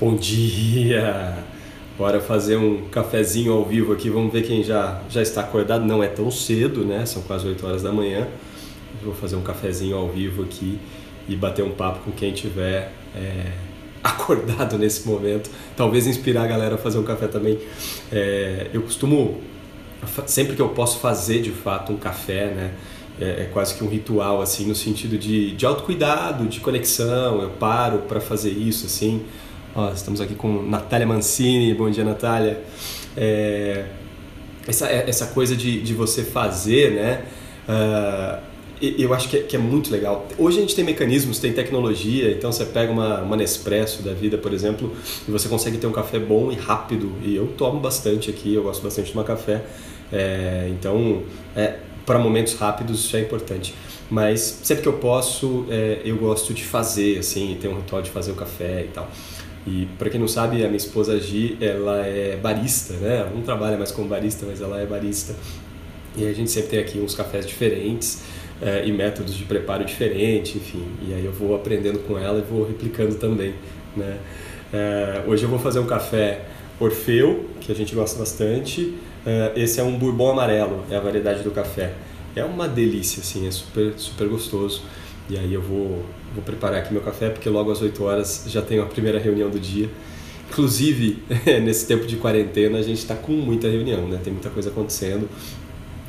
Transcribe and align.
Bom 0.00 0.16
dia! 0.16 1.44
Bora 1.98 2.22
fazer 2.22 2.56
um 2.56 2.88
cafezinho 2.88 3.52
ao 3.52 3.66
vivo 3.66 3.92
aqui. 3.92 4.08
Vamos 4.08 4.32
ver 4.32 4.44
quem 4.44 4.62
já, 4.62 5.02
já 5.10 5.20
está 5.20 5.42
acordado. 5.42 5.84
Não 5.84 6.02
é 6.02 6.06
tão 6.06 6.30
cedo, 6.30 6.86
né? 6.86 7.04
São 7.04 7.20
quase 7.20 7.46
8 7.46 7.66
horas 7.66 7.82
da 7.82 7.92
manhã. 7.92 8.26
Vou 9.04 9.12
fazer 9.12 9.36
um 9.36 9.42
cafezinho 9.42 9.94
ao 9.94 10.08
vivo 10.08 10.42
aqui 10.42 10.78
e 11.28 11.36
bater 11.36 11.62
um 11.62 11.72
papo 11.72 11.98
com 12.02 12.12
quem 12.12 12.32
tiver 12.32 12.90
é, 13.14 13.52
acordado 14.02 14.78
nesse 14.78 15.06
momento. 15.06 15.50
Talvez 15.76 16.06
inspirar 16.06 16.44
a 16.44 16.46
galera 16.46 16.76
a 16.76 16.78
fazer 16.78 16.96
um 16.96 17.04
café 17.04 17.26
também. 17.26 17.58
É, 18.10 18.68
eu 18.72 18.80
costumo, 18.80 19.42
sempre 20.24 20.56
que 20.56 20.62
eu 20.62 20.70
posso 20.70 20.98
fazer 20.98 21.42
de 21.42 21.50
fato 21.50 21.92
um 21.92 21.98
café, 21.98 22.46
né? 22.46 22.72
É, 23.20 23.42
é, 23.42 23.50
quase 23.52 23.74
que 23.74 23.84
um 23.84 23.88
ritual, 23.88 24.40
assim, 24.40 24.64
no 24.64 24.74
sentido 24.74 25.18
de, 25.18 25.54
de 25.54 25.66
autocuidado, 25.66 26.46
de 26.46 26.58
conexão. 26.58 27.42
Eu 27.42 27.50
paro 27.50 27.98
para 28.08 28.18
fazer 28.18 28.48
isso, 28.48 28.86
assim. 28.86 29.26
Ó, 29.80 29.92
estamos 29.94 30.20
aqui 30.20 30.34
com 30.34 30.62
Natália 30.62 31.06
Mancini. 31.06 31.72
Bom 31.72 31.88
dia, 31.88 32.04
Natália. 32.04 32.60
É, 33.16 33.86
essa, 34.68 34.86
é, 34.86 35.08
essa 35.08 35.28
coisa 35.28 35.56
de, 35.56 35.80
de 35.80 35.94
você 35.94 36.22
fazer, 36.22 36.90
né? 36.90 37.24
Uh, 37.66 38.50
eu 38.82 39.14
acho 39.14 39.28
que 39.30 39.38
é, 39.38 39.40
que 39.40 39.56
é, 39.56 39.58
muito 39.58 39.90
legal. 39.90 40.26
Hoje 40.36 40.58
a 40.58 40.60
gente 40.60 40.74
tem 40.74 40.84
mecanismos, 40.84 41.38
tem 41.38 41.52
tecnologia, 41.54 42.30
então 42.30 42.52
você 42.52 42.66
pega 42.66 42.92
uma, 42.92 43.22
uma 43.22 43.36
Nespresso 43.36 44.02
da 44.02 44.12
vida, 44.12 44.36
por 44.36 44.52
exemplo, 44.52 44.94
e 45.26 45.30
você 45.30 45.48
consegue 45.48 45.78
ter 45.78 45.86
um 45.86 45.92
café 45.92 46.18
bom 46.18 46.52
e 46.52 46.56
rápido. 46.56 47.12
E 47.22 47.34
eu 47.34 47.46
tomo 47.56 47.80
bastante 47.80 48.28
aqui, 48.28 48.54
eu 48.54 48.62
gosto 48.62 48.82
bastante 48.82 49.06
de 49.06 49.12
tomar 49.12 49.24
café. 49.24 49.62
É, 50.12 50.68
então, 50.70 51.22
é, 51.56 51.78
para 52.04 52.18
momentos 52.18 52.52
rápidos 52.54 53.00
isso 53.00 53.16
é 53.16 53.20
importante. 53.20 53.74
Mas 54.10 54.60
sempre 54.62 54.82
que 54.82 54.88
eu 54.88 54.94
posso, 54.94 55.64
é, 55.70 56.02
eu 56.04 56.16
gosto 56.16 56.52
de 56.52 56.64
fazer, 56.64 57.18
assim, 57.18 57.56
ter 57.58 57.68
um 57.68 57.76
ritual 57.76 58.02
de 58.02 58.10
fazer 58.10 58.32
o 58.32 58.34
café 58.34 58.82
e 58.82 58.88
tal. 58.88 59.08
E 59.66 59.86
para 59.98 60.08
quem 60.08 60.18
não 60.18 60.28
sabe, 60.28 60.64
a 60.64 60.66
minha 60.66 60.76
esposa 60.76 61.18
Gi, 61.20 61.58
ela 61.60 61.98
é 62.06 62.36
barista, 62.36 62.94
né? 62.94 63.18
Ela 63.18 63.30
não 63.30 63.42
trabalha 63.42 63.76
mais 63.76 63.90
como 63.90 64.08
barista, 64.08 64.46
mas 64.46 64.60
ela 64.60 64.80
é 64.80 64.86
barista. 64.86 65.34
E 66.16 66.26
a 66.26 66.32
gente 66.32 66.50
sempre 66.50 66.70
tem 66.70 66.80
aqui 66.80 66.98
uns 66.98 67.14
cafés 67.14 67.46
diferentes 67.46 68.22
é, 68.60 68.86
e 68.86 68.92
métodos 68.92 69.34
de 69.34 69.44
preparo 69.44 69.84
diferentes, 69.84 70.56
enfim. 70.56 70.84
E 71.06 71.14
aí 71.14 71.24
eu 71.24 71.32
vou 71.32 71.54
aprendendo 71.54 72.00
com 72.00 72.18
ela 72.18 72.38
e 72.38 72.42
vou 72.42 72.66
replicando 72.66 73.14
também, 73.16 73.54
né? 73.96 74.18
É, 74.72 75.22
hoje 75.26 75.44
eu 75.44 75.48
vou 75.48 75.58
fazer 75.58 75.78
um 75.78 75.86
café 75.86 76.42
Orfeu, 76.78 77.46
que 77.60 77.70
a 77.70 77.74
gente 77.74 77.94
gosta 77.94 78.18
bastante, 78.18 78.94
Uh, 79.20 79.52
esse 79.54 79.78
é 79.78 79.82
um 79.82 79.98
bourbon 79.98 80.30
amarelo, 80.30 80.82
é 80.90 80.96
a 80.96 81.00
variedade 81.00 81.42
do 81.42 81.50
café. 81.50 81.92
É 82.34 82.44
uma 82.44 82.66
delícia, 82.66 83.20
assim, 83.20 83.46
é 83.46 83.50
super, 83.50 83.92
super 83.96 84.28
gostoso. 84.28 84.82
E 85.28 85.36
aí 85.36 85.52
eu 85.52 85.60
vou, 85.60 86.04
vou 86.34 86.42
preparar 86.42 86.80
aqui 86.80 86.92
meu 86.92 87.02
café, 87.02 87.28
porque 87.28 87.48
logo 87.48 87.70
às 87.70 87.80
8 87.80 88.02
horas 88.02 88.44
já 88.46 88.62
tenho 88.62 88.82
a 88.82 88.86
primeira 88.86 89.18
reunião 89.18 89.50
do 89.50 89.58
dia. 89.58 89.90
Inclusive, 90.50 91.22
nesse 91.62 91.86
tempo 91.86 92.06
de 92.06 92.16
quarentena, 92.16 92.78
a 92.78 92.82
gente 92.82 92.98
está 92.98 93.14
com 93.14 93.32
muita 93.32 93.68
reunião, 93.68 94.08
né? 94.08 94.18
Tem 94.22 94.32
muita 94.32 94.50
coisa 94.50 94.70
acontecendo. 94.70 95.28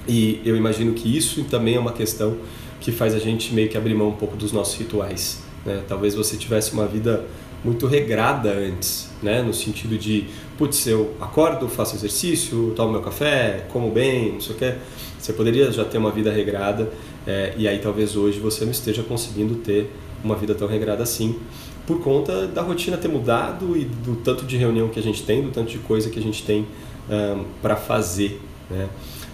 E 0.07 0.41
eu 0.43 0.55
imagino 0.55 0.93
que 0.93 1.15
isso 1.15 1.43
também 1.45 1.75
é 1.75 1.79
uma 1.79 1.93
questão 1.93 2.37
que 2.79 2.91
faz 2.91 3.13
a 3.13 3.19
gente 3.19 3.53
meio 3.53 3.69
que 3.69 3.77
abrir 3.77 3.93
mão 3.93 4.09
um 4.09 4.15
pouco 4.15 4.35
dos 4.35 4.51
nossos 4.51 4.75
rituais. 4.75 5.39
Né? 5.63 5.83
Talvez 5.87 6.15
você 6.15 6.35
tivesse 6.35 6.73
uma 6.73 6.87
vida 6.87 7.23
muito 7.63 7.85
regrada 7.85 8.51
antes, 8.51 9.09
né? 9.21 9.43
No 9.43 9.53
sentido 9.53 9.95
de, 9.97 10.25
putz, 10.57 10.87
eu 10.87 11.13
acordo, 11.21 11.67
faço 11.67 11.95
exercício, 11.95 12.73
tomo 12.75 12.91
meu 12.91 13.01
café, 13.01 13.67
como 13.71 13.91
bem, 13.91 14.33
não 14.33 14.41
sei 14.41 14.55
o 14.55 14.57
que. 14.57 14.73
Você 15.19 15.33
poderia 15.33 15.71
já 15.71 15.85
ter 15.85 15.99
uma 15.99 16.09
vida 16.09 16.31
regrada 16.31 16.91
é, 17.27 17.53
e 17.55 17.67
aí 17.67 17.77
talvez 17.77 18.15
hoje 18.15 18.39
você 18.39 18.65
não 18.65 18.71
esteja 18.71 19.03
conseguindo 19.03 19.55
ter 19.55 19.91
uma 20.23 20.35
vida 20.35 20.53
tão 20.55 20.67
regrada 20.67 21.03
assim 21.03 21.39
por 21.85 21.99
conta 21.99 22.47
da 22.47 22.61
rotina 22.61 22.97
ter 22.97 23.07
mudado 23.07 23.75
e 23.77 23.85
do 23.85 24.15
tanto 24.17 24.45
de 24.45 24.55
reunião 24.55 24.87
que 24.89 24.99
a 24.99 25.03
gente 25.03 25.23
tem, 25.23 25.41
do 25.41 25.49
tanto 25.49 25.71
de 25.71 25.79
coisa 25.79 26.09
que 26.09 26.19
a 26.19 26.21
gente 26.21 26.43
tem 26.43 26.65
um, 27.09 27.43
para 27.61 27.75
fazer, 27.75 28.39
né? 28.69 28.87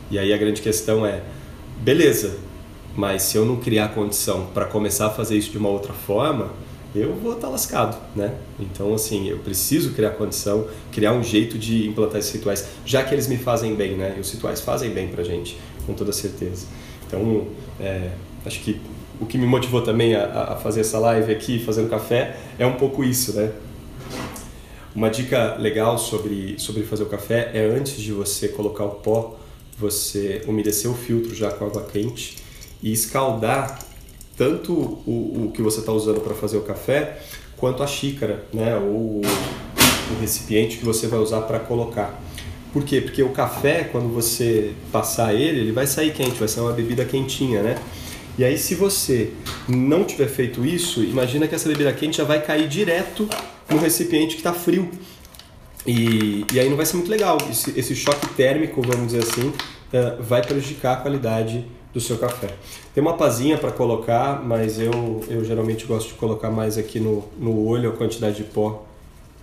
E 0.09 0.17
aí 0.17 0.33
a 0.33 0.37
grande 0.37 0.61
questão 0.61 1.05
é, 1.05 1.21
beleza, 1.81 2.37
mas 2.95 3.23
se 3.23 3.37
eu 3.37 3.45
não 3.45 3.57
criar 3.57 3.89
condição 3.89 4.47
para 4.53 4.65
começar 4.65 5.07
a 5.07 5.09
fazer 5.09 5.37
isso 5.37 5.51
de 5.51 5.57
uma 5.57 5.69
outra 5.69 5.93
forma, 5.93 6.51
eu 6.95 7.13
vou 7.13 7.33
estar 7.33 7.47
tá 7.47 7.51
lascado, 7.51 7.97
né? 8.15 8.33
Então, 8.59 8.93
assim, 8.93 9.27
eu 9.27 9.37
preciso 9.39 9.91
criar 9.91 10.11
condição, 10.11 10.67
criar 10.91 11.13
um 11.13 11.21
jeito 11.21 11.57
de 11.57 11.87
implantar 11.87 12.19
esses 12.19 12.31
rituais, 12.31 12.67
já 12.85 13.03
que 13.03 13.13
eles 13.13 13.27
me 13.27 13.37
fazem 13.37 13.75
bem, 13.75 13.95
né? 13.95 14.15
E 14.17 14.19
os 14.19 14.31
rituais 14.31 14.61
fazem 14.61 14.89
bem 14.89 15.09
pra 15.09 15.23
gente, 15.23 15.57
com 15.85 15.93
toda 15.93 16.11
certeza. 16.11 16.65
Então, 17.05 17.45
é, 17.79 18.11
acho 18.45 18.61
que 18.61 18.79
o 19.19 19.25
que 19.25 19.37
me 19.37 19.45
motivou 19.45 19.81
também 19.81 20.15
a, 20.15 20.53
a, 20.53 20.55
fazer 20.55 20.81
essa 20.81 20.99
live 20.99 21.31
aqui, 21.31 21.59
fazendo 21.59 21.89
café, 21.89 22.37
é 22.57 22.65
um 22.65 22.73
pouco 22.73 23.03
isso, 23.03 23.33
né? 23.33 23.51
Uma 24.95 25.09
dica 25.09 25.55
legal 25.59 25.97
sobre, 25.97 26.55
sobre 26.57 26.83
fazer 26.83 27.03
o 27.03 27.07
café 27.07 27.51
é 27.53 27.65
antes 27.65 28.01
de 28.01 28.11
você 28.11 28.47
colocar 28.47 28.83
o 28.83 28.95
pó, 28.95 29.37
você 29.77 30.41
umedecer 30.47 30.89
o 30.89 30.95
filtro 30.95 31.35
já 31.35 31.51
com 31.51 31.65
água 31.65 31.83
quente 31.83 32.37
e 32.81 32.91
escaldar 32.91 33.79
tanto 34.35 34.73
o, 34.73 35.45
o 35.45 35.51
que 35.53 35.61
você 35.61 35.79
está 35.79 35.91
usando 35.91 36.21
para 36.21 36.33
fazer 36.33 36.57
o 36.57 36.61
café, 36.61 37.19
quanto 37.57 37.83
a 37.83 37.87
xícara, 37.87 38.45
né? 38.53 38.75
ou 38.77 39.21
o 39.21 40.19
recipiente 40.21 40.77
que 40.77 40.85
você 40.85 41.07
vai 41.07 41.19
usar 41.19 41.41
para 41.41 41.59
colocar. 41.59 42.21
Por 42.71 42.83
quê? 42.83 43.01
Porque 43.01 43.23
o 43.23 43.29
café, 43.29 43.83
quando 43.83 44.13
você 44.13 44.73
passar 44.91 45.33
ele, 45.33 45.59
ele 45.59 45.71
vai 45.71 45.87
sair 45.87 46.13
quente, 46.13 46.37
vai 46.37 46.47
sair 46.47 46.63
uma 46.63 46.73
bebida 46.73 47.03
quentinha, 47.05 47.63
né? 47.63 47.77
E 48.37 48.43
aí, 48.43 48.57
se 48.57 48.75
você 48.75 49.33
não 49.67 50.03
tiver 50.03 50.27
feito 50.27 50.63
isso, 50.63 51.03
imagina 51.03 51.47
que 51.47 51.55
essa 51.55 51.67
bebida 51.67 51.91
quente 51.91 52.17
já 52.17 52.23
vai 52.23 52.39
cair 52.39 52.67
direto 52.67 53.27
no 53.67 53.77
recipiente 53.79 54.35
que 54.35 54.41
está 54.41 54.53
frio. 54.53 54.89
E, 55.87 56.45
e 56.53 56.59
aí 56.59 56.69
não 56.69 56.77
vai 56.77 56.85
ser 56.85 56.97
muito 56.97 57.09
legal. 57.09 57.37
Esse, 57.49 57.77
esse 57.79 57.95
choque 57.95 58.27
térmico, 58.35 58.81
vamos 58.81 59.13
dizer 59.13 59.23
assim, 59.23 59.47
uh, 59.47 60.21
vai 60.21 60.45
prejudicar 60.45 60.93
a 60.93 60.95
qualidade 60.97 61.65
do 61.93 61.99
seu 61.99 62.17
café. 62.17 62.53
Tem 62.93 63.01
uma 63.01 63.17
pazinha 63.17 63.57
para 63.57 63.71
colocar, 63.71 64.43
mas 64.43 64.79
eu, 64.79 65.23
eu 65.27 65.43
geralmente 65.43 65.85
gosto 65.85 66.09
de 66.09 66.13
colocar 66.13 66.51
mais 66.51 66.77
aqui 66.77 66.99
no, 66.99 67.23
no 67.39 67.65
olho 67.65 67.89
a 67.89 67.93
quantidade 67.93 68.35
de 68.35 68.43
pó 68.43 68.85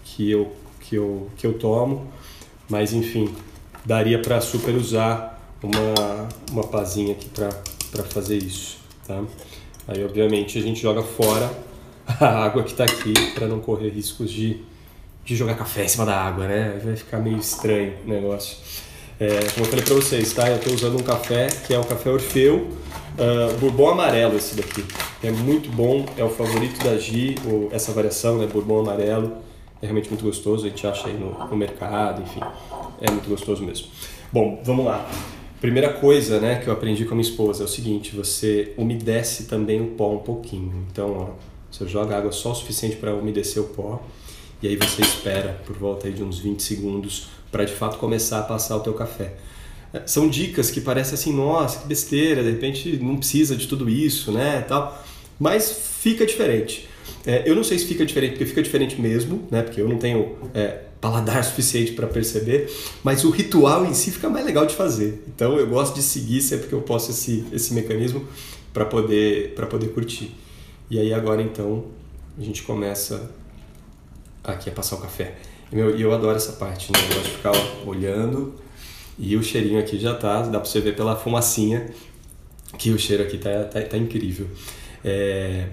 que 0.05 0.31
eu, 0.31 0.53
que 0.79 0.95
eu, 0.95 1.29
que 1.37 1.45
eu 1.45 1.55
tomo. 1.55 2.07
Mas 2.69 2.93
enfim, 2.93 3.35
daria 3.85 4.21
para 4.21 4.41
super 4.41 4.75
usar 4.77 5.43
uma, 5.61 6.29
uma 6.53 6.65
pazinha 6.65 7.13
aqui 7.13 7.29
para 7.29 8.05
fazer 8.05 8.37
isso. 8.37 8.84
Tá? 9.07 9.23
Aí 9.89 10.05
obviamente 10.05 10.59
a 10.59 10.63
gente 10.63 10.81
joga 10.81 11.03
fora 11.03 11.51
a 12.21 12.45
água 12.45 12.63
que 12.63 12.71
está 12.71 12.85
aqui 12.85 13.13
para 13.35 13.47
não 13.47 13.61
correr 13.61 13.91
riscos 13.91 14.31
de, 14.31 14.61
de 15.25 15.37
jogar 15.37 15.55
café 15.57 15.85
em 15.85 15.89
cima 15.89 16.07
da 16.07 16.19
água, 16.21 16.47
né? 16.47 16.81
Vai 16.83 16.97
ficar 16.97 17.19
meio 17.19 17.39
estranho 17.39 17.95
o 18.05 18.09
negócio. 18.09 18.59
É, 19.19 19.29
como 19.53 19.67
eu 19.67 19.71
falei 19.71 19.85
para 19.85 19.95
vocês, 19.95 20.33
tá? 20.33 20.49
Eu 20.49 20.57
estou 20.57 20.75
usando 20.75 21.01
um 21.01 21.03
café 21.03 21.47
que 21.67 21.73
é 21.73 21.79
o 21.79 21.85
café 21.85 22.11
Orfeu, 22.11 22.57
uh, 23.19 23.59
Bourbon 23.59 23.91
amarelo 23.91 24.37
esse 24.37 24.57
daqui. 24.57 24.85
É 25.23 25.31
muito 25.31 25.71
bom, 25.71 26.05
é 26.17 26.25
o 26.25 26.29
favorito 26.29 26.83
da 26.83 26.97
Gi, 26.99 27.37
essa 27.71 27.93
variação, 27.93 28.39
né? 28.39 28.47
Bourbon 28.47 28.81
amarelo. 28.81 29.33
É 29.81 29.87
realmente 29.87 30.09
muito 30.09 30.25
gostoso, 30.25 30.67
a 30.67 30.69
gente 30.69 30.87
acha 30.87 31.09
aí 31.09 31.15
no, 31.15 31.47
no 31.47 31.57
mercado, 31.57 32.23
enfim. 32.23 32.41
É 33.01 33.11
muito 33.11 33.29
gostoso 33.29 33.63
mesmo. 33.63 33.87
Bom, 34.33 34.61
vamos 34.65 34.87
lá. 34.87 35.09
Primeira 35.65 35.95
coisa 35.95 36.39
né, 36.39 36.57
que 36.57 36.69
eu 36.69 36.75
aprendi 36.75 37.07
com 37.07 37.13
a 37.13 37.17
minha 37.17 37.27
esposa 37.27 37.63
é 37.63 37.65
o 37.65 37.69
seguinte: 37.69 38.15
você 38.15 38.75
umedece 38.77 39.45
também 39.45 39.81
o 39.81 39.87
pó 39.93 40.13
um 40.13 40.19
pouquinho. 40.19 40.85
Então, 40.93 41.17
ó, 41.17 41.29
você 41.71 41.89
joga 41.89 42.15
água 42.19 42.31
só 42.33 42.53
o 42.53 42.55
suficiente 42.55 42.97
para 42.97 43.15
umedecer 43.15 43.63
o 43.63 43.69
pó 43.69 44.03
e 44.63 44.69
aí 44.69 44.77
você 44.77 45.01
espera 45.01 45.59
por 45.65 45.75
volta 45.75 46.11
de 46.11 46.23
uns 46.23 46.39
20 46.39 46.63
segundos 46.63 47.29
para 47.51 47.65
de 47.65 47.73
fato 47.73 47.97
começar 47.97 48.41
a 48.41 48.43
passar 48.43 48.77
o 48.77 48.81
teu 48.81 48.93
café. 48.93 49.37
É, 49.91 50.03
são 50.07 50.29
dicas 50.29 50.71
que 50.71 50.83
parecem 50.83 51.15
assim, 51.15 51.33
nossa, 51.33 51.79
que 51.79 51.87
besteira, 51.87 52.43
de 52.43 52.51
repente 52.51 52.99
não 52.99 53.17
precisa 53.17 53.57
de 53.57 53.67
tudo 53.67 53.89
isso, 53.89 54.33
né, 54.33 54.61
tal. 54.69 55.03
Mas 55.41 55.73
fica 56.03 56.27
diferente. 56.27 56.91
É, 57.25 57.43
eu 57.47 57.55
não 57.55 57.65
sei 57.65 57.79
se 57.79 57.87
fica 57.87 58.05
diferente, 58.05 58.33
porque 58.33 58.45
fica 58.45 58.63
diferente 58.63 59.01
mesmo, 59.01 59.49
né, 59.51 59.63
porque 59.63 59.81
eu 59.81 59.89
não 59.89 59.97
tenho 59.97 60.37
é, 60.55 60.81
paladar 61.05 61.45
suficiente 61.45 61.93
para 61.93 62.07
perceber, 62.07 62.73
mas 63.03 63.25
o 63.25 63.31
ritual 63.31 63.85
em 63.85 63.93
si 63.93 64.11
fica 64.11 64.31
mais 64.31 64.47
legal 64.47 64.65
de 64.65 64.75
fazer. 64.75 65.23
Então 65.29 65.59
eu 65.59 65.67
gosto 65.67 65.95
de 65.95 66.03
seguir 66.03 66.41
sempre 66.41 66.69
que 66.69 66.73
eu 66.73 66.81
posso 66.81 67.11
esse, 67.11 67.45
esse 67.53 67.75
mecanismo 67.75 68.27
para 68.73 68.87
poder, 68.87 69.55
para 69.55 69.67
poder 69.67 69.89
curtir. 69.89 70.35
E 70.91 70.99
aí 70.99 71.13
agora 71.13 71.43
então 71.43 71.85
a 72.39 72.43
gente 72.43 72.63
começa 72.63 73.31
aqui 74.43 74.71
a 74.71 74.73
passar 74.73 74.97
o 74.97 75.01
café. 75.01 75.37
E 75.71 75.77
meu, 75.77 75.95
eu 75.95 76.15
adoro 76.15 76.37
essa 76.37 76.53
parte, 76.53 76.91
né? 76.91 76.99
Eu 76.99 77.17
gosto 77.17 77.25
de 77.25 77.37
ficar 77.37 77.53
olhando 77.87 78.55
e 79.19 79.37
o 79.37 79.43
cheirinho 79.43 79.79
aqui 79.79 79.99
já 79.99 80.15
tá, 80.15 80.41
dá 80.43 80.59
pra 80.59 80.69
você 80.69 80.81
ver 80.81 80.97
pela 80.97 81.15
fumacinha 81.17 81.87
que 82.79 82.91
o 82.91 82.99
cheiro 82.99 83.23
aqui 83.23 83.37
tá, 83.37 83.65
tá, 83.65 83.83
tá 83.83 83.99
incrível. 83.99 84.49
É... 85.05 85.69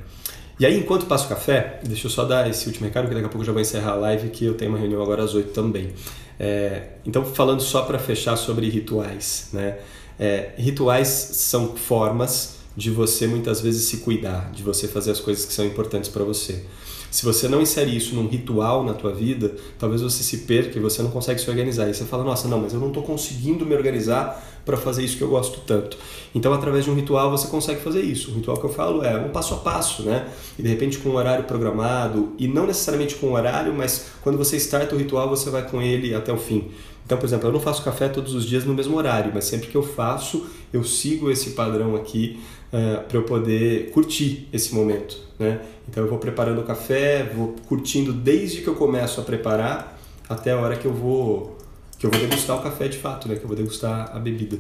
E 0.61 0.65
aí, 0.67 0.77
enquanto 0.77 1.07
passo 1.07 1.25
o 1.25 1.29
café, 1.29 1.79
deixa 1.83 2.05
eu 2.05 2.11
só 2.11 2.23
dar 2.23 2.47
esse 2.47 2.67
último 2.67 2.85
recado, 2.85 3.07
que 3.07 3.15
daqui 3.15 3.25
a 3.25 3.29
pouco 3.29 3.43
já 3.43 3.51
vou 3.51 3.59
encerrar 3.59 3.93
a 3.93 3.95
live, 3.95 4.29
que 4.29 4.45
eu 4.45 4.53
tenho 4.53 4.69
uma 4.69 4.77
reunião 4.77 5.01
agora 5.01 5.23
às 5.23 5.33
8 5.33 5.51
também. 5.53 5.89
É... 6.39 6.83
Então, 7.03 7.25
falando 7.25 7.63
só 7.63 7.81
para 7.81 7.97
fechar 7.97 8.35
sobre 8.35 8.69
rituais, 8.69 9.49
né? 9.53 9.79
É... 10.19 10.51
Rituais 10.55 11.07
são 11.07 11.75
formas 11.75 12.57
de 12.77 12.91
você 12.91 13.25
muitas 13.25 13.59
vezes 13.59 13.85
se 13.85 13.97
cuidar, 13.97 14.51
de 14.51 14.61
você 14.61 14.87
fazer 14.87 15.09
as 15.09 15.19
coisas 15.19 15.45
que 15.45 15.51
são 15.51 15.65
importantes 15.65 16.11
para 16.11 16.23
você. 16.23 16.63
Se 17.11 17.25
você 17.25 17.49
não 17.49 17.61
insere 17.61 17.95
isso 17.95 18.15
num 18.15 18.25
ritual 18.25 18.85
na 18.85 18.93
tua 18.93 19.11
vida, 19.11 19.53
talvez 19.77 20.01
você 20.01 20.23
se 20.23 20.37
perca 20.39 20.79
e 20.79 20.81
você 20.81 21.03
não 21.03 21.11
consegue 21.11 21.41
se 21.41 21.49
organizar. 21.49 21.89
E 21.89 21.93
você 21.93 22.05
fala, 22.05 22.23
nossa, 22.23 22.47
não, 22.47 22.61
mas 22.61 22.73
eu 22.73 22.79
não 22.79 22.87
estou 22.87 23.03
conseguindo 23.03 23.65
me 23.65 23.75
organizar 23.75 24.41
para 24.65 24.77
fazer 24.77 25.03
isso 25.03 25.17
que 25.17 25.21
eu 25.21 25.27
gosto 25.27 25.59
tanto. 25.67 25.97
Então, 26.33 26.53
através 26.53 26.85
de 26.85 26.91
um 26.91 26.95
ritual, 26.95 27.29
você 27.29 27.47
consegue 27.47 27.81
fazer 27.81 28.01
isso. 28.01 28.31
O 28.31 28.35
ritual 28.35 28.57
que 28.57 28.65
eu 28.65 28.69
falo 28.69 29.03
é 29.03 29.19
um 29.19 29.29
passo 29.29 29.53
a 29.55 29.57
passo, 29.57 30.03
né? 30.03 30.29
E 30.57 30.63
de 30.63 30.69
repente 30.69 30.99
com 30.99 31.09
um 31.09 31.15
horário 31.15 31.43
programado, 31.43 32.33
e 32.39 32.47
não 32.47 32.65
necessariamente 32.65 33.15
com 33.15 33.27
um 33.27 33.33
horário, 33.33 33.73
mas 33.73 34.11
quando 34.21 34.37
você 34.37 34.55
starta 34.55 34.95
o 34.95 34.97
ritual, 34.97 35.27
você 35.27 35.49
vai 35.49 35.69
com 35.69 35.81
ele 35.81 36.15
até 36.15 36.31
o 36.31 36.37
fim. 36.37 36.71
Então, 37.11 37.19
por 37.19 37.25
exemplo, 37.25 37.49
eu 37.49 37.51
não 37.51 37.59
faço 37.59 37.83
café 37.83 38.07
todos 38.07 38.33
os 38.33 38.45
dias 38.45 38.63
no 38.63 38.73
mesmo 38.73 38.95
horário, 38.95 39.33
mas 39.35 39.43
sempre 39.43 39.67
que 39.67 39.75
eu 39.75 39.83
faço, 39.83 40.47
eu 40.71 40.81
sigo 40.81 41.29
esse 41.29 41.49
padrão 41.49 41.93
aqui 41.93 42.39
uh, 42.71 42.77
eh, 42.77 42.97
para 43.05 43.17
eu 43.17 43.23
poder 43.23 43.91
curtir 43.91 44.47
esse 44.53 44.73
momento. 44.73 45.19
Né? 45.37 45.59
Então, 45.89 46.05
eu 46.05 46.09
vou 46.09 46.17
preparando 46.19 46.61
o 46.61 46.63
café, 46.63 47.29
vou 47.35 47.53
curtindo 47.67 48.13
desde 48.13 48.61
que 48.61 48.67
eu 48.69 48.75
começo 48.75 49.19
a 49.19 49.25
preparar 49.25 49.99
até 50.29 50.53
a 50.53 50.57
hora 50.57 50.77
que 50.77 50.85
eu 50.85 50.93
vou 50.93 51.57
que 51.99 52.05
eu 52.05 52.09
vou 52.09 52.17
degustar 52.17 52.57
o 52.57 52.61
café 52.61 52.87
de 52.87 52.97
fato, 52.97 53.27
né? 53.27 53.35
que 53.35 53.43
eu 53.43 53.47
vou 53.49 53.57
degustar 53.57 54.15
a 54.15 54.17
bebida. 54.17 54.57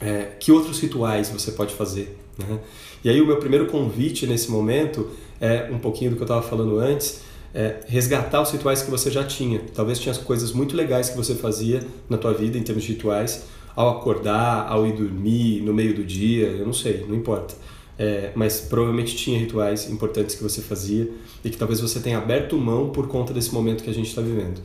É, 0.00 0.32
que 0.40 0.50
outros 0.50 0.80
rituais 0.80 1.30
você 1.30 1.52
pode 1.52 1.72
fazer? 1.76 2.18
Né? 2.36 2.58
E 3.04 3.08
aí, 3.08 3.20
o 3.20 3.26
meu 3.26 3.36
primeiro 3.36 3.66
convite 3.66 4.26
nesse 4.26 4.50
momento 4.50 5.10
é 5.40 5.70
um 5.70 5.78
pouquinho 5.78 6.10
do 6.10 6.16
que 6.16 6.22
eu 6.22 6.26
estava 6.26 6.42
falando 6.42 6.80
antes 6.80 7.20
é, 7.54 7.80
resgatar 7.86 8.40
os 8.40 8.50
rituais 8.50 8.82
que 8.82 8.90
você 8.90 9.10
já 9.10 9.24
tinha. 9.24 9.60
Talvez 9.74 9.98
tinha 9.98 10.14
coisas 10.14 10.52
muito 10.52 10.76
legais 10.76 11.10
que 11.10 11.16
você 11.16 11.34
fazia 11.34 11.82
na 12.08 12.16
tua 12.16 12.32
vida 12.32 12.56
em 12.56 12.62
termos 12.62 12.84
de 12.84 12.92
rituais, 12.92 13.44
ao 13.74 13.98
acordar, 13.98 14.66
ao 14.68 14.86
ir 14.86 14.92
dormir, 14.92 15.62
no 15.62 15.72
meio 15.72 15.94
do 15.94 16.04
dia, 16.04 16.46
eu 16.46 16.66
não 16.66 16.72
sei, 16.72 17.04
não 17.08 17.16
importa. 17.16 17.54
É, 17.98 18.32
mas 18.34 18.60
provavelmente 18.60 19.14
tinha 19.14 19.38
rituais 19.38 19.88
importantes 19.90 20.34
que 20.34 20.42
você 20.42 20.62
fazia 20.62 21.10
e 21.44 21.50
que 21.50 21.56
talvez 21.56 21.80
você 21.80 22.00
tenha 22.00 22.18
aberto 22.18 22.56
mão 22.56 22.90
por 22.90 23.06
conta 23.06 23.32
desse 23.32 23.52
momento 23.52 23.84
que 23.84 23.90
a 23.90 23.94
gente 23.94 24.08
está 24.08 24.22
vivendo. 24.22 24.60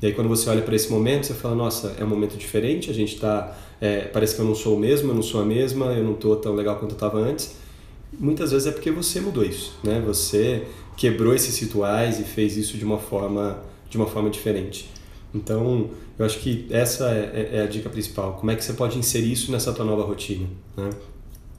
E 0.00 0.06
aí 0.06 0.12
quando 0.12 0.28
você 0.28 0.50
olha 0.50 0.62
para 0.62 0.74
esse 0.74 0.90
momento, 0.90 1.26
você 1.26 1.34
fala, 1.34 1.54
nossa, 1.54 1.94
é 1.98 2.04
um 2.04 2.08
momento 2.08 2.36
diferente, 2.36 2.90
a 2.90 2.92
gente 2.92 3.14
está, 3.14 3.56
é, 3.80 4.00
parece 4.00 4.34
que 4.34 4.40
eu 4.40 4.44
não 4.44 4.54
sou 4.54 4.76
o 4.76 4.80
mesmo, 4.80 5.10
eu 5.10 5.14
não 5.14 5.22
sou 5.22 5.40
a 5.40 5.44
mesma, 5.44 5.86
eu 5.92 6.02
não 6.02 6.14
estou 6.14 6.34
tão 6.36 6.54
legal 6.56 6.76
quanto 6.76 6.90
eu 6.90 6.96
estava 6.96 7.18
antes. 7.18 7.54
Muitas 8.18 8.50
vezes 8.50 8.66
é 8.66 8.72
porque 8.72 8.90
você 8.90 9.20
mudou 9.20 9.44
isso, 9.44 9.78
né? 9.82 10.02
Você 10.04 10.64
quebrou 10.96 11.34
esses 11.34 11.58
rituais 11.58 12.20
e 12.20 12.24
fez 12.24 12.56
isso 12.56 12.76
de 12.76 12.84
uma 12.84 12.98
forma 12.98 13.62
de 13.88 13.98
uma 13.98 14.06
forma 14.06 14.30
diferente. 14.30 14.88
Então, 15.34 15.90
eu 16.18 16.24
acho 16.24 16.38
que 16.38 16.66
essa 16.70 17.10
é, 17.10 17.50
é, 17.52 17.58
é 17.58 17.62
a 17.62 17.66
dica 17.66 17.90
principal. 17.90 18.34
Como 18.34 18.50
é 18.50 18.56
que 18.56 18.64
você 18.64 18.72
pode 18.72 18.98
inserir 18.98 19.32
isso 19.32 19.52
nessa 19.52 19.70
tua 19.72 19.84
nova 19.84 20.02
rotina? 20.02 20.46
Né? 20.76 20.88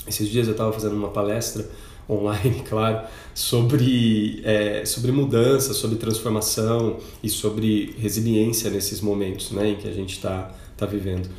Esses 0.07 0.27
dias 0.30 0.47
eu 0.47 0.53
estava 0.53 0.74
fazendo 0.74 0.95
uma 0.95 1.09
palestra 1.09 1.69
online, 2.09 2.63
claro, 2.68 3.07
sobre, 3.33 4.41
é, 4.44 4.83
sobre 4.85 5.12
mudança, 5.12 5.74
sobre 5.74 5.97
transformação 5.97 6.97
e 7.21 7.30
sobre 7.30 7.95
resiliência 8.00 8.69
nesses 8.69 9.00
momentos 9.00 9.51
né, 9.51 9.69
em 9.69 9.75
que 9.75 9.88
a 9.88 9.94
gente 9.94 10.13
está 10.13 10.51
tá 10.75 10.85
vivendo. 10.85 11.30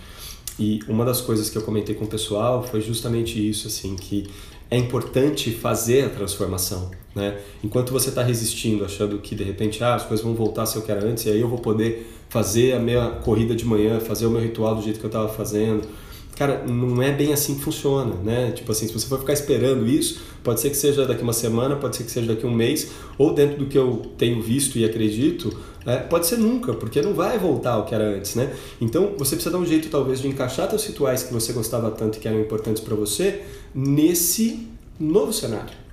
E 0.58 0.80
uma 0.88 1.04
das 1.04 1.20
coisas 1.20 1.50
que 1.50 1.58
eu 1.58 1.62
comentei 1.62 1.94
com 1.94 2.04
o 2.04 2.08
pessoal 2.08 2.62
foi 2.62 2.80
justamente 2.80 3.48
isso, 3.48 3.66
assim, 3.66 3.96
que 3.96 4.28
é 4.70 4.76
importante 4.76 5.50
fazer 5.50 6.04
a 6.04 6.08
transformação. 6.08 6.90
Né? 7.14 7.38
Enquanto 7.62 7.92
você 7.92 8.08
está 8.08 8.22
resistindo, 8.22 8.84
achando 8.84 9.18
que 9.18 9.34
de 9.34 9.44
repente 9.44 9.82
ah, 9.84 9.94
as 9.94 10.04
coisas 10.04 10.24
vão 10.24 10.34
voltar 10.34 10.66
se 10.66 10.76
eu 10.76 10.82
quero 10.82 11.06
antes, 11.06 11.26
e 11.26 11.30
aí 11.30 11.40
eu 11.40 11.48
vou 11.48 11.58
poder 11.58 12.10
fazer 12.28 12.72
a 12.72 12.80
minha 12.80 13.10
corrida 13.10 13.54
de 13.54 13.64
manhã, 13.64 14.00
fazer 14.00 14.26
o 14.26 14.30
meu 14.30 14.40
ritual 14.40 14.74
do 14.74 14.82
jeito 14.82 14.98
que 14.98 15.06
eu 15.06 15.08
estava 15.08 15.28
fazendo. 15.28 15.86
Cara, 16.36 16.64
não 16.66 17.00
é 17.00 17.12
bem 17.12 17.32
assim 17.32 17.54
que 17.54 17.60
funciona, 17.60 18.14
né? 18.16 18.50
Tipo 18.52 18.72
assim, 18.72 18.88
se 18.88 18.92
você 18.92 19.06
for 19.06 19.20
ficar 19.20 19.32
esperando 19.32 19.86
isso, 19.86 20.20
pode 20.42 20.60
ser 20.60 20.70
que 20.70 20.76
seja 20.76 21.06
daqui 21.06 21.22
uma 21.22 21.32
semana, 21.32 21.76
pode 21.76 21.96
ser 21.96 22.04
que 22.04 22.10
seja 22.10 22.26
daqui 22.26 22.44
um 22.44 22.52
mês, 22.52 22.90
ou 23.16 23.32
dentro 23.32 23.58
do 23.58 23.66
que 23.66 23.78
eu 23.78 24.02
tenho 24.18 24.42
visto 24.42 24.76
e 24.76 24.84
acredito, 24.84 25.56
é, 25.86 25.96
pode 25.98 26.26
ser 26.26 26.38
nunca, 26.38 26.74
porque 26.74 27.00
não 27.00 27.14
vai 27.14 27.38
voltar 27.38 27.74
ao 27.74 27.84
que 27.84 27.94
era 27.94 28.04
antes, 28.04 28.34
né? 28.34 28.52
Então, 28.80 29.12
você 29.16 29.36
precisa 29.36 29.50
dar 29.50 29.58
um 29.58 29.66
jeito, 29.66 29.88
talvez, 29.88 30.20
de 30.20 30.26
encaixar 30.26 30.68
seus 30.68 30.84
rituais 30.86 31.22
que 31.22 31.32
você 31.32 31.52
gostava 31.52 31.90
tanto 31.90 32.18
e 32.18 32.20
que 32.20 32.26
eram 32.26 32.40
importantes 32.40 32.82
para 32.82 32.96
você 32.96 33.42
nesse 33.74 34.66
novo 34.98 35.32
cenário 35.32 35.84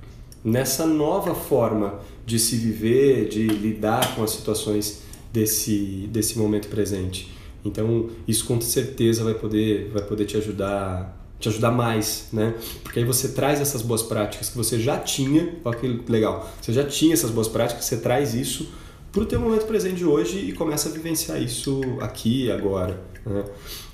nessa 0.44 0.86
nova 0.86 1.36
forma 1.36 2.00
de 2.26 2.40
se 2.40 2.56
viver, 2.56 3.28
de 3.30 3.48
lidar 3.48 4.16
com 4.16 4.24
as 4.24 4.32
situações 4.32 5.02
desse, 5.32 6.08
desse 6.12 6.38
momento 6.38 6.68
presente. 6.68 7.32
Então, 7.64 8.10
isso 8.28 8.46
com 8.46 8.60
certeza 8.60 9.24
vai 9.24 9.34
poder, 9.34 9.90
vai 9.94 10.04
poder 10.04 10.26
te 10.26 10.38
ajudar 10.38 11.20
te 11.40 11.50
ajudar 11.50 11.72
mais, 11.72 12.28
né? 12.32 12.54
Porque 12.84 13.00
aí 13.00 13.06
você 13.06 13.30
traz 13.30 13.60
essas 13.60 13.82
boas 13.82 14.04
práticas 14.04 14.50
que 14.50 14.56
você 14.56 14.80
já 14.80 15.00
tinha, 15.00 15.56
olha 15.66 15.76
que 15.76 16.04
legal, 16.08 16.48
você 16.62 16.72
já 16.72 16.84
tinha 16.84 17.14
essas 17.14 17.32
boas 17.32 17.48
práticas, 17.48 17.86
você 17.86 17.98
traz 17.98 18.36
isso 18.36 18.72
para 19.12 19.24
o 19.24 19.26
teu 19.26 19.40
momento 19.40 19.66
presente 19.66 19.96
de 19.96 20.06
hoje 20.06 20.40
e 20.40 20.54
começa 20.54 20.88
a 20.88 20.92
vivenciar 20.92 21.42
isso 21.42 21.82
aqui 22.00 22.46
e 22.46 22.52
agora. 22.52 23.00
Né? 23.26 23.44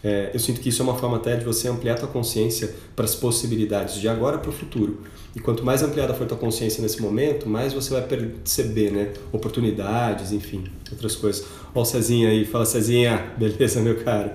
É, 0.04 0.32
eu 0.34 0.40
sinto 0.40 0.62
que 0.62 0.70
isso 0.70 0.82
é 0.82 0.84
uma 0.84 0.96
forma 0.96 1.18
até 1.18 1.36
de 1.36 1.44
você 1.44 1.68
ampliar 1.68 1.94
a 1.94 1.98
tua 1.98 2.08
consciência 2.08 2.74
para 2.96 3.06
as 3.06 3.16
possibilidades 3.16 3.96
de 3.96 4.08
agora 4.08 4.38
para 4.38 4.50
o 4.50 4.54
futuro. 4.54 5.00
E 5.36 5.40
quanto 5.40 5.64
mais 5.66 5.84
ampliada 5.84 6.14
for 6.14 6.24
a 6.24 6.28
tua 6.28 6.38
consciência 6.38 6.82
nesse 6.82 7.02
momento, 7.02 7.50
mais 7.50 7.74
você 7.74 7.92
vai 7.92 8.02
perceber 8.04 8.92
né? 8.92 9.14
oportunidades, 9.32 10.32
enfim, 10.32 10.66
outras 10.92 11.16
coisas. 11.16 11.46
Olha 11.74 11.82
o 11.82 11.86
Cezinha 11.86 12.30
aí, 12.30 12.46
fala 12.46 12.66
Cezinha, 12.66 13.34
beleza 13.38 13.82
meu 13.82 13.98
caro? 14.04 14.32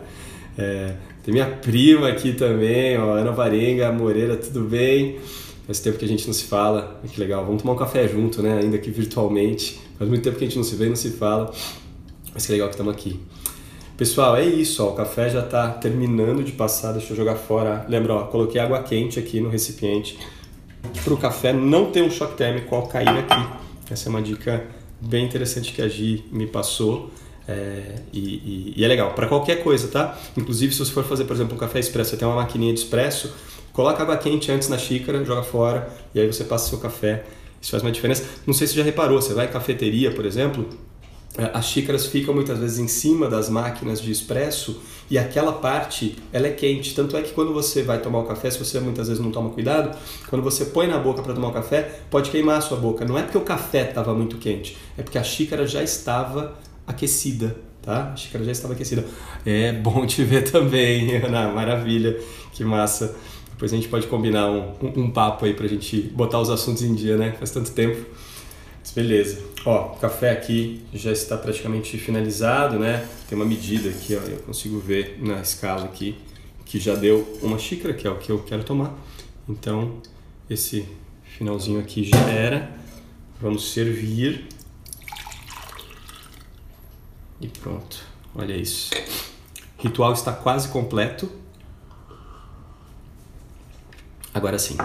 É, 0.58 0.94
tem 1.24 1.32
minha 1.32 1.46
prima 1.46 2.08
aqui 2.08 2.32
também, 2.32 2.98
ó, 2.98 3.14
Ana 3.14 3.30
Varenga 3.30 3.90
Moreira, 3.92 4.36
tudo 4.36 4.64
bem? 4.64 5.18
Faz 5.66 5.80
tempo 5.80 5.98
que 5.98 6.04
a 6.04 6.08
gente 6.08 6.26
não 6.26 6.34
se 6.34 6.44
fala, 6.44 7.00
que 7.06 7.18
legal. 7.20 7.44
Vamos 7.44 7.62
tomar 7.62 7.74
um 7.74 7.78
café 7.78 8.06
junto, 8.08 8.42
né? 8.42 8.60
Ainda 8.60 8.78
que 8.78 8.90
virtualmente. 8.90 9.80
Faz 9.98 10.10
muito 10.10 10.22
tempo 10.22 10.36
que 10.36 10.44
a 10.44 10.46
gente 10.48 10.56
não 10.56 10.64
se 10.64 10.74
vê 10.74 10.86
e 10.86 10.88
não 10.88 10.96
se 10.96 11.10
fala. 11.10 11.52
Mas 12.34 12.46
que 12.46 12.52
legal 12.52 12.68
que 12.68 12.74
estamos 12.74 12.92
aqui. 12.92 13.20
Pessoal, 13.96 14.36
é 14.36 14.44
isso, 14.44 14.82
ó, 14.84 14.90
o 14.90 14.94
café 14.94 15.28
já 15.28 15.40
está 15.40 15.68
terminando 15.68 16.42
de 16.42 16.52
passar, 16.52 16.92
deixa 16.92 17.12
eu 17.12 17.16
jogar 17.16 17.36
fora. 17.36 17.86
Lembra, 17.88 18.14
ó, 18.14 18.22
coloquei 18.24 18.60
água 18.60 18.82
quente 18.82 19.18
aqui 19.18 19.38
no 19.38 19.48
recipiente 19.48 20.18
para 21.04 21.14
o 21.14 21.16
café 21.16 21.52
não 21.52 21.90
ter 21.90 22.02
um 22.02 22.10
choque 22.10 22.36
térmico 22.36 22.74
ao 22.74 22.86
cair 22.86 23.08
aqui. 23.08 23.48
Essa 23.90 24.08
é 24.08 24.10
uma 24.10 24.22
dica 24.22 24.64
bem 25.00 25.24
interessante 25.24 25.72
que 25.72 25.82
a 25.82 25.88
Gi 25.88 26.24
me 26.32 26.46
passou. 26.46 27.10
É, 27.46 27.96
e, 28.12 28.18
e, 28.18 28.74
e, 28.76 28.84
é 28.84 28.88
legal 28.88 29.14
para 29.14 29.26
qualquer 29.26 29.64
coisa, 29.64 29.88
tá? 29.88 30.16
Inclusive, 30.36 30.72
se 30.72 30.78
você 30.78 30.92
for 30.92 31.04
fazer, 31.04 31.24
por 31.24 31.34
exemplo, 31.34 31.56
um 31.56 31.58
café 31.58 31.80
expresso, 31.80 32.10
você 32.10 32.16
tem 32.16 32.26
uma 32.26 32.36
maquininha 32.36 32.72
de 32.72 32.78
expresso, 32.78 33.34
coloca 33.72 34.02
água 34.02 34.16
quente 34.16 34.50
antes 34.50 34.68
na 34.68 34.78
xícara, 34.78 35.24
joga 35.24 35.42
fora 35.42 35.88
e 36.14 36.20
aí 36.20 36.26
você 36.26 36.44
passa 36.44 36.68
seu 36.68 36.78
café. 36.78 37.24
Isso 37.60 37.70
faz 37.70 37.82
uma 37.82 37.92
diferença. 37.92 38.24
Não 38.46 38.52
sei 38.52 38.66
se 38.66 38.74
você 38.74 38.80
já 38.80 38.84
reparou, 38.84 39.22
você 39.22 39.34
vai 39.34 39.46
em 39.46 39.50
cafeteria, 39.50 40.10
por 40.10 40.26
exemplo, 40.26 40.68
é, 41.38 41.50
as 41.54 41.64
xícaras 41.64 42.06
ficam 42.06 42.34
muitas 42.34 42.58
vezes 42.58 42.78
em 42.78 42.88
cima 42.88 43.26
das 43.28 43.48
máquinas 43.48 44.02
de 44.02 44.10
expresso 44.10 44.82
e 45.10 45.16
aquela 45.16 45.52
parte 45.52 46.16
ela 46.30 46.46
é 46.46 46.50
quente. 46.50 46.94
Tanto 46.94 47.16
é 47.16 47.22
que 47.22 47.32
quando 47.32 47.54
você 47.54 47.82
vai 47.82 48.00
tomar 48.00 48.18
o 48.18 48.24
café, 48.24 48.50
se 48.50 48.58
você 48.58 48.78
muitas 48.80 49.08
vezes 49.08 49.22
não 49.22 49.30
toma 49.30 49.48
cuidado, 49.50 49.96
quando 50.28 50.42
você 50.42 50.66
põe 50.66 50.86
na 50.86 50.98
boca 50.98 51.22
para 51.22 51.32
tomar 51.32 51.48
o 51.48 51.52
café, 51.52 52.00
pode 52.10 52.30
queimar 52.30 52.58
a 52.58 52.60
sua 52.60 52.76
boca. 52.76 53.04
Não 53.04 53.18
é 53.18 53.22
porque 53.22 53.38
o 53.38 53.42
café 53.42 53.88
estava 53.88 54.12
muito 54.12 54.36
quente, 54.36 54.76
é 54.98 55.02
porque 55.02 55.16
a 55.16 55.24
xícara 55.24 55.66
já 55.66 55.82
estava 55.82 56.58
aquecida, 56.86 57.56
tá? 57.80 58.12
A 58.12 58.16
xícara 58.16 58.44
já 58.44 58.52
estava 58.52 58.74
aquecida. 58.74 59.04
É 59.46 59.72
bom 59.72 60.04
te 60.04 60.22
ver 60.24 60.50
também, 60.50 61.16
Ana. 61.24 61.48
Maravilha, 61.48 62.18
que 62.52 62.62
massa. 62.62 63.16
Depois 63.62 63.72
a 63.72 63.76
gente 63.76 63.86
pode 63.86 64.08
combinar 64.08 64.50
um, 64.50 64.74
um, 64.82 65.02
um 65.02 65.10
papo 65.12 65.44
aí 65.44 65.54
para 65.54 65.66
a 65.66 65.68
gente 65.68 65.96
botar 65.96 66.40
os 66.40 66.50
assuntos 66.50 66.82
em 66.82 66.96
dia, 66.96 67.16
né? 67.16 67.30
Faz 67.38 67.52
tanto 67.52 67.70
tempo. 67.70 68.04
Mas 68.80 68.90
beleza. 68.90 69.40
Ó, 69.64 69.92
o 69.92 69.96
café 69.98 70.32
aqui 70.32 70.82
já 70.92 71.12
está 71.12 71.36
praticamente 71.36 71.96
finalizado, 71.96 72.76
né? 72.76 73.06
Tem 73.28 73.38
uma 73.38 73.44
medida 73.44 73.88
aqui, 73.88 74.16
ó, 74.16 74.18
eu 74.18 74.38
consigo 74.38 74.80
ver 74.80 75.16
na 75.22 75.40
escala 75.40 75.84
aqui 75.84 76.16
que 76.64 76.80
já 76.80 76.96
deu 76.96 77.38
uma 77.40 77.56
xícara, 77.56 77.94
que 77.94 78.04
é 78.04 78.10
o 78.10 78.18
que 78.18 78.32
eu 78.32 78.40
quero 78.40 78.64
tomar. 78.64 78.98
Então, 79.48 80.02
esse 80.50 80.84
finalzinho 81.22 81.78
aqui 81.78 82.02
já 82.02 82.18
era. 82.18 82.68
Vamos 83.40 83.70
servir. 83.70 84.48
E 87.40 87.46
pronto. 87.46 88.04
Olha 88.34 88.56
isso. 88.56 88.90
O 89.78 89.84
ritual 89.84 90.12
está 90.12 90.32
quase 90.32 90.66
completo. 90.66 91.30
Agora 94.34 94.58
sim. 94.58 94.76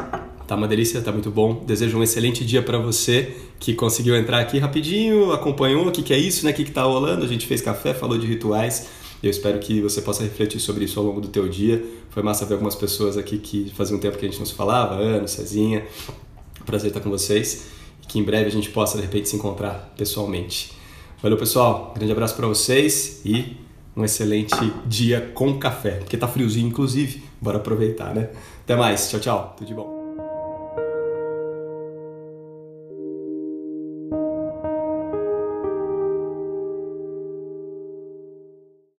Tá 0.47 0.55
uma 0.55 0.67
delícia, 0.67 1.01
tá 1.01 1.11
muito 1.11 1.29
bom. 1.29 1.63
Desejo 1.65 1.97
um 1.97 2.03
excelente 2.03 2.45
dia 2.45 2.61
para 2.61 2.77
você 2.77 3.35
que 3.59 3.73
conseguiu 3.73 4.15
entrar 4.15 4.39
aqui 4.39 4.59
rapidinho, 4.59 5.31
acompanhou 5.33 5.87
o 5.87 5.91
que, 5.91 6.01
que 6.01 6.13
é 6.13 6.17
isso, 6.17 6.45
né? 6.45 6.51
O 6.51 6.53
que, 6.53 6.63
que 6.63 6.71
tá 6.71 6.83
rolando. 6.83 7.25
A 7.25 7.27
gente 7.27 7.45
fez 7.45 7.61
café, 7.61 7.93
falou 7.93 8.17
de 8.17 8.25
rituais. 8.25 8.87
Eu 9.21 9.29
espero 9.29 9.57
que 9.59 9.81
você 9.81 10.01
possa 10.01 10.23
refletir 10.23 10.59
sobre 10.59 10.85
isso 10.85 10.99
ao 10.99 11.05
longo 11.05 11.19
do 11.19 11.27
teu 11.27 11.49
dia. 11.49 11.83
Foi 12.09 12.21
massa 12.21 12.45
ver 12.45 12.53
algumas 12.53 12.75
pessoas 12.75 13.17
aqui 13.17 13.37
que 13.39 13.71
fazia 13.75 13.95
um 13.95 13.99
tempo 13.99 14.17
que 14.17 14.25
a 14.25 14.29
gente 14.29 14.39
não 14.39 14.45
se 14.45 14.53
falava, 14.53 14.95
Ana, 14.95 15.27
Cezinha. 15.27 15.85
Prazer 16.65 16.89
estar 16.89 17.01
com 17.01 17.09
vocês 17.09 17.67
e 18.03 18.07
que 18.07 18.19
em 18.19 18.23
breve 18.23 18.45
a 18.45 18.51
gente 18.51 18.69
possa 18.69 18.97
de 18.97 19.03
repente 19.03 19.27
se 19.27 19.35
encontrar 19.35 19.93
pessoalmente. 19.97 20.71
Valeu, 21.21 21.37
pessoal. 21.37 21.93
grande 21.95 22.11
abraço 22.11 22.35
para 22.35 22.47
vocês 22.47 23.21
e 23.25 23.57
um 23.95 24.05
excelente 24.05 24.55
dia 24.85 25.31
com 25.33 25.57
café, 25.57 25.91
porque 25.91 26.15
tá 26.15 26.27
friozinho 26.27 26.67
inclusive. 26.67 27.23
Bora 27.41 27.57
aproveitar, 27.57 28.13
né? 28.13 28.29
Até 28.67 28.75
mais. 28.75 29.09
Tchau, 29.09 29.21
tchau. 29.21 29.53
Tudo 29.55 29.65
de 29.65 29.73
bom. 29.73 29.96